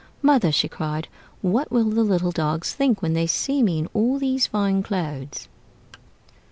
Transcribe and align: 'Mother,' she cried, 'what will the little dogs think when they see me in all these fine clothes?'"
'Mother,' 0.23 0.51
she 0.51 0.67
cried, 0.67 1.07
'what 1.43 1.69
will 1.71 1.87
the 1.87 2.03
little 2.03 2.31
dogs 2.31 2.73
think 2.73 3.03
when 3.03 3.13
they 3.13 3.27
see 3.27 3.61
me 3.61 3.77
in 3.77 3.87
all 3.93 4.17
these 4.17 4.47
fine 4.47 4.81
clothes?'" 4.81 5.47